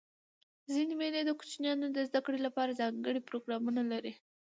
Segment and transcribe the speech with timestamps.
[0.73, 4.13] ځيني مېلې د کوچنيانو د زدهکړي له پاره ځانګړي پروګرامونه لري.